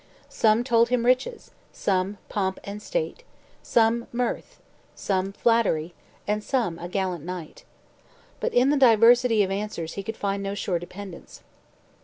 [0.29, 3.23] Some told him riches; some, pomp and state;
[3.61, 4.59] some, mirth;
[4.95, 5.93] some, flattery;
[6.27, 7.65] and some, a gallant knight.
[8.39, 11.43] But in the diversity of answers he could find no sure dependence.